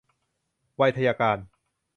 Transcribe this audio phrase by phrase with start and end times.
[0.75, 1.37] ไวทยการ